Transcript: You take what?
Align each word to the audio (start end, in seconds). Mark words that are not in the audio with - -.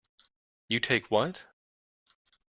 You 0.67 0.79
take 0.79 1.11
what? 1.11 1.45